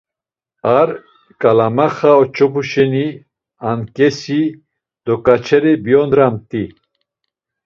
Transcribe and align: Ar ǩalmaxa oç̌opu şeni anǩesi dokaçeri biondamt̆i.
Ar 0.77 0.89
ǩalmaxa 1.41 2.11
oç̌opu 2.21 2.61
şeni 2.69 3.05
anǩesi 3.69 4.41
dokaçeri 5.05 5.73
biondamt̆i. 5.83 6.63